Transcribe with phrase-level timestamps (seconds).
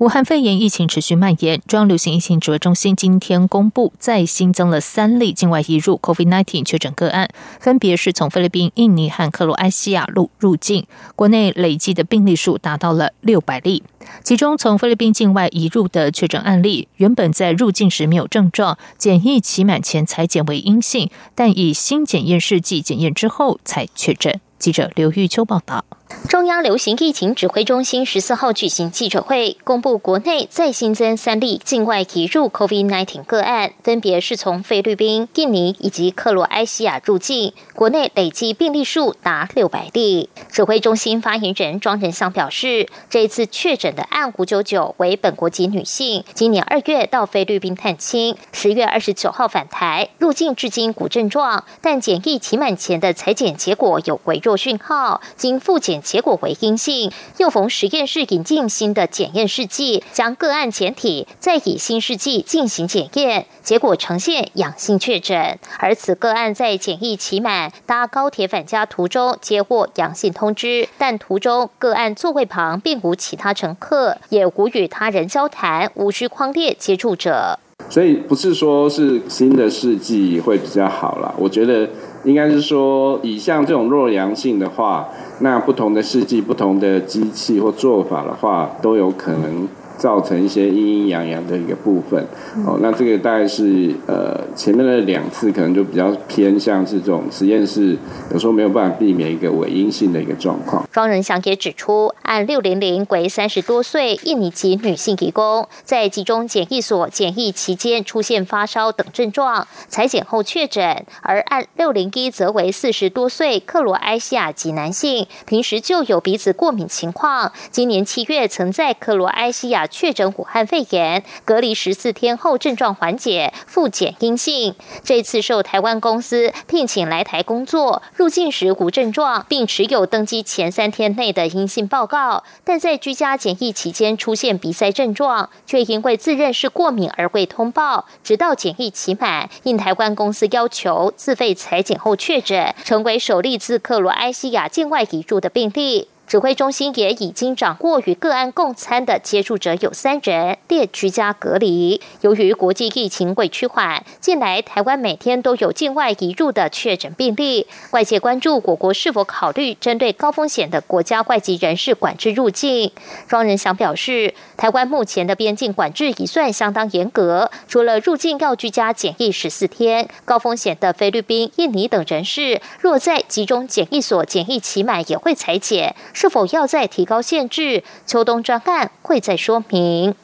[0.00, 7.28] 武汉肺炎疫情持续蔓延，中央流行疫情指挥中心今天公布，再新增了三例境外移入 COVID-19 确诊个案，
[7.60, 13.82] 分别是从菲律宾、印尼和克罗埃西亚入入境，国内累计的病例数达到了六百例。
[14.24, 24.40] 其中，从菲律宾境外移入的确诊案例，原本在入境时没有症状，检疫期满前裁检为阴性，但以新检验试剂检验之后才确诊。
[24.58, 25.84] 记者刘玉秋报道。
[26.28, 40.30] 中央流行疫情指挥中心十四号举行记者会，公布国内再新增三例境外移入 COVID-19 个案，分别是从菲律宾、印尼以及克罗埃西亚入境，国内累计病例数达六百例。
[40.50, 55.99] 指挥中心发言人庄仁祥表示，这一次确诊的案五九九为本国籍女性，今年二月到菲律宾探亲，十月二十九号返台入境，至今无症状，但检疫期满前的裁检结果有微弱讯号，经复检。
[56.00, 65.58] 结果为阴性，又逢实验室引进新的检验试剂，将个案检体再以新试剂进行检验，结果呈现阳性确诊。
[65.78, 77.58] 而此个案在检疫期满搭高铁返家途中接获阳性通知，但途中个案座位旁并无其他乘客，也无与他人交谈，无需框列接触者。
[77.88, 81.88] 所以不是说是新的试剂会比较好啦，我觉得
[82.24, 85.08] 应该是说以像这种弱阳性的话。
[85.42, 89.66] 那不同的试剂、不同的机器或做法的话，都有可能。
[90.00, 92.18] 造成一些阴阴阳阳的一个部分，
[92.66, 97.94] 哦，那这个大概是呃前面的两次可能就比较偏向是这种实验室，
[98.32, 100.88] 有时候没有办法避免一个伪阴性的一个状况。
[100.90, 119.86] 庄仁祥也指出，按六零零为三十多岁印尼籍女性提供，在集中检疫所检疫期间出现发烧等症状，裁剪后确诊；而按六零一则为四十多岁克罗埃西亚籍男性，平时就有鼻子过敏情况，今年七月曾在克罗埃西亚。
[119.90, 124.74] 确诊武汉肺炎，隔离十四天后症状缓解，复检阴性。
[125.02, 146.08] 这次受台湾公司聘请来台工作，入境时无症状，并持有登机前三天内的阴性报告，但在居家检疫期间出现鼻塞症状，却因为自认是过敏而未通报，直到检疫期满，应台湾公司要求自费裁剪后确诊，成为首例自克罗埃西亚境外移入的病例。
[146.30, 152.00] 指挥中心也已经掌握与个案共餐的接触者有三人，列居家隔离。
[152.20, 162.92] 由于国际疫情未趋缓，近来台湾每天都有境外移入的确诊病例，外界关注我国是否考虑针对高风险的国家外籍人士管制入境。
[163.26, 175.96] 庄仁祥表示，台湾目前的边境管制已算相当严格，除了入境要居家检疫十四天，高风险的菲律宾、印尼等人士，若在集中检疫所检疫期满，也会裁减。
[176.20, 177.82] 是否要再提高限制？
[178.04, 180.14] 秋冬专案会再说明。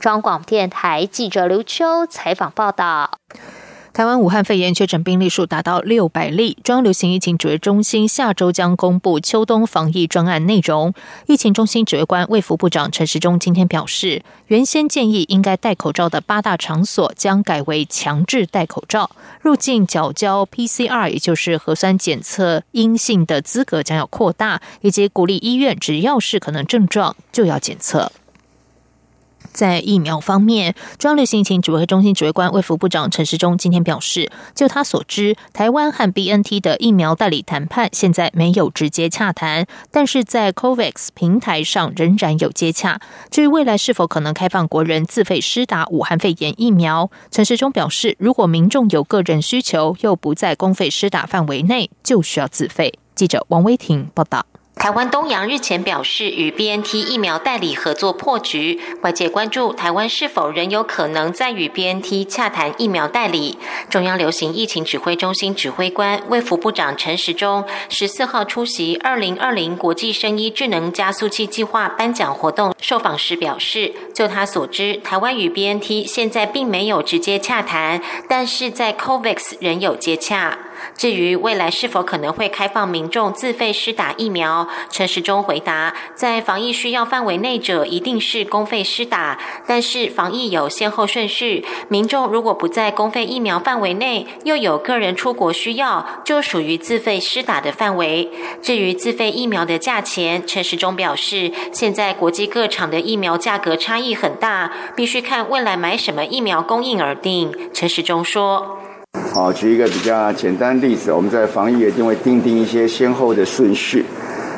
[0.00, 3.20] 中广电台记者刘秋采访报道。
[3.94, 10.92] 台湾武汉肺炎确诊病例数达到六百例，中央流行疫情指挥中心下周将公布秋冬防疫专案内容。
[11.28, 19.08] 疫情中心指挥官卫福部长陈时中今天表示，原先建议应该戴口罩的八大场所将改为强制戴口罩，
[19.40, 28.10] 入境缴交 PCR，也就是核酸检测阴性的资格将要扩大，以及鼓励医院只要是可能症状就要检测。
[29.52, 43.00] 在疫苗方面，中央流行疫情指挥中心指挥官卫福部长陈时中今天表示，就他所知，台湾和 B N T 的疫苗代理谈判现在没有直接洽谈，但是在 COVAX 平台上仍然有接洽。
[43.30, 52.92] 至于未来是否可能开放国人自费施打武汉肺炎疫苗，陈时中表示，如果民众有个人需求又不在公费施打范围内，就需要自费。
[53.14, 54.44] 记者王威婷报道。
[54.84, 63.56] 台湾东洋日前表示，与 B N T 疫苗代理合作破局，外界关注台湾是否仍有可能再与 B N T 洽谈疫苗代理。
[63.88, 80.58] 中央流行疫情指挥中心指挥官、卫福部长陈时中十四号出席二零二零国际生医智能加速器计划颁奖活动，受访时表示，就他所知，台湾与 B N T 现在并没有直接洽谈，但是在 COVAX 仍有接洽。
[80.96, 98.30] 至于未来是否可能会开放民众自费施打疫苗，陈时中回答，在防疫需要范围内者，一定是公费施打，但是防疫有先后顺序，民众如果不在公费疫苗范围内，又有个人出国需要，就属于自费施打的范围。
[98.62, 107.52] 至于自费疫苗的价钱，陈时中表示，现在国际各厂的疫苗价格差异很大，必须看未来买什么疫苗供应而定。
[107.72, 108.78] 陈时中说
[109.32, 114.04] ：“好，举一个比较简单例子，我们在防疫一定会定定一些先后的顺序。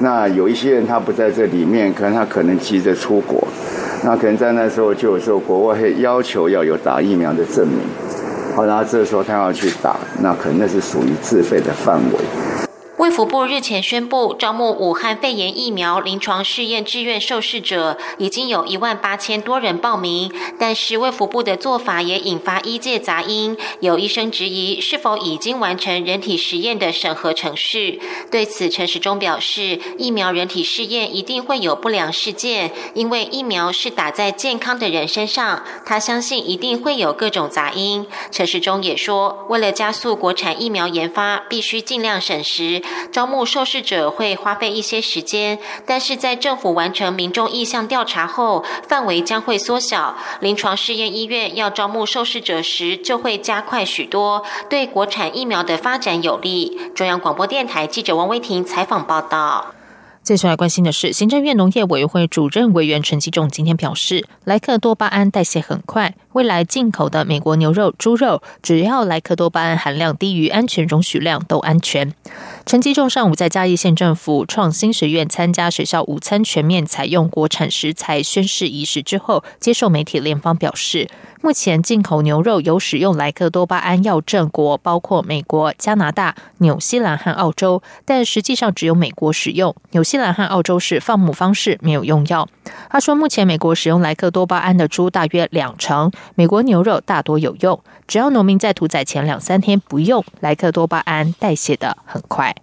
[0.00, 3.46] 那有一些人他不在这里面，可能他可能急着出国，
[4.02, 7.78] 那可能在那时候就有时候国外会要求要有打疫苗的证明。
[8.54, 12.61] 好，然后这时候他要去打，那可能那是属于自费的范围。”
[13.02, 20.32] 卫福部日前宣布，招募武汉肺炎疫苗临床试验志愿受试者，已经有一万八千多人报名。
[20.56, 28.00] 但是卫福部的做法也引发医界杂音，有医生质疑是否已经完成人体实验的审核程序。
[28.30, 38.06] 对此，陈时中表示，疫苗人体试验一定会有不良事件，因为疫苗是打在健康的人身上，他相信一定会有各种杂音。
[38.30, 42.80] 陈时中也说，为了加速国产疫苗研发，必须尽量省时。
[43.10, 50.16] 招募受试者会花费一些时间，但是在政府完成民众意向调查后，范围将会缩小。
[50.40, 56.80] 临床试验医院要招募受试者时，就会加快许多，对国产疫苗的发展有利。
[56.94, 59.74] 中央广播电台记者王威婷采访报道。
[60.22, 72.14] 接下来关心的是，行政院农业委员会主任委员陈其仲今天表示，莱克多巴胺代谢很快，未来进口的美国牛肉、猪肉，只要莱克多巴胺含量低于安全容许量都安全。
[72.64, 81.08] 陈其仲上午在嘉义县政府创新学院参加学校午餐全面采用国产食材宣誓仪式之后，接受媒体联方表示。
[81.44, 92.46] 目前进口牛肉有使用莱克多巴胺药证国，包括美国、加拿大、纽西兰和澳洲，但实际上只有美国使用，纽西兰和澳洲是放牧方式，没有用药。
[92.90, 102.54] 他说，目前美国使用莱克多巴胺的猪大约两成，美国牛肉大多有用，只要农民在屠宰前两三天不用，莱克多巴胺代谢的很快。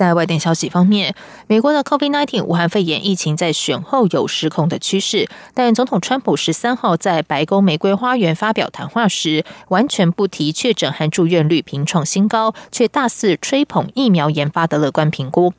[0.00, 1.14] 在外电消息方面，
[1.46, 15.52] 美国的 COVID-19 武汉肺炎疫情在选后有失控的趋势，但总统川普十三号在白宫玫瑰花园发表谈话时，完全不提确诊和住院率频创新高，却大肆吹捧疫苗研发的乐观评估。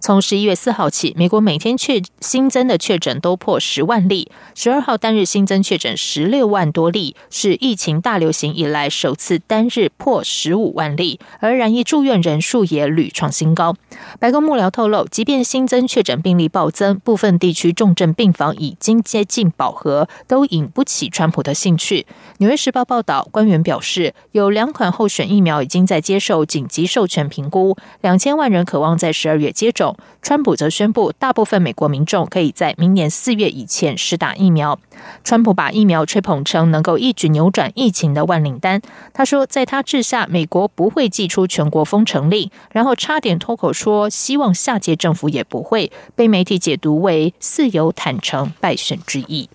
[0.00, 4.30] 从十一月四号起，美国每天确新增的确诊都破十万例。
[4.54, 11.18] 十二号单日新增确诊十六万多例，是疫情大流行以来首次单日破十五万例。
[11.40, 13.74] 而染疫住院人数也屡创新高。
[14.18, 22.06] 白宫幕僚透露，即便新增确诊病例暴增，部分地区重症病房已经接近饱和，都引不起川普的兴趣。
[22.38, 29.96] 纽约时报报道，官员表示，有两款候选疫苗已经在接受紧急授权评估，两千万人渴望在十二月接种。
[30.20, 34.78] 川普则宣布，大部分美国民众可以在明年四月以前施打疫苗。
[35.22, 38.82] 川普把疫苗吹捧成能够一举扭转疫情的万灵丹。
[39.14, 45.92] 他说，在他治下，美国不会寄出全国封城令，然后差点脱口说，希望下届政府也不会。
[46.16, 49.48] 被媒体解读为似有坦诚败选之意。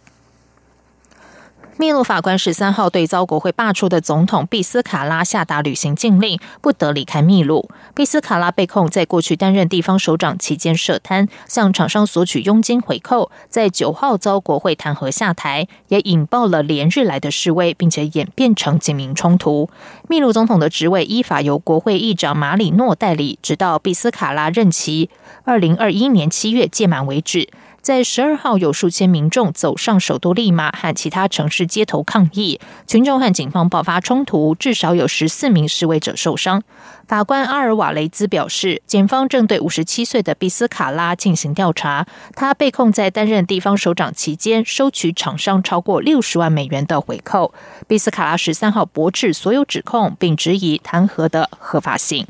[1.75, 7.67] 秘鲁法官十三号对遭国会罢黜的总统毕斯卡拉下达旅行禁令，不得离开秘鲁。
[7.95, 19.67] 毕斯卡拉被控在过去担任地方首长期间涉贪，向厂商索取佣金回扣，在九号遭国会弹劾下台，也引爆了连日来的示威，并且演变成警民冲突。
[20.07, 25.09] 秘鲁总统的职位依法由国会议长马里诺代理，直到毕斯卡拉任期
[25.43, 27.49] 二零二一年七月届满为止。
[27.83, 36.63] 在十二号，有数千民众走上首都利马和其他城市街头抗议，群众和警方爆发冲突，至少有十四名示威者受伤。
[37.09, 42.07] 法官阿尔瓦雷兹表示，检方正对五十七岁的毕斯卡拉进行调查。
[42.37, 47.53] 他被控在担任地方首长期间收取厂商超过六十万美元的回扣。
[47.85, 52.25] 毕斯卡拉十三号驳斥所有指控，并质疑弹劾的合法性。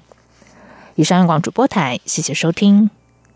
[0.96, 2.90] 以上广主播台，谢谢收听。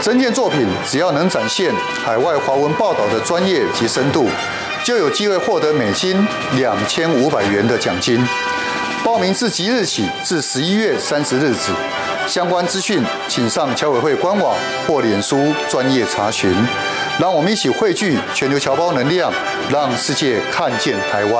[0.00, 1.74] 整件作品只要能展现
[2.04, 4.28] 海外华文报道的专业及深度，
[4.84, 8.24] 就有机会获得美金两千五百元的奖金。
[9.04, 11.72] 报名自即日起至十一月三十日止。
[12.26, 14.54] 相关资讯请上侨委会官网
[14.86, 16.54] 或脸书专业查询。
[17.18, 19.32] 让我们一起汇聚全球侨胞能量，
[19.70, 21.34] 让世界看见台湾。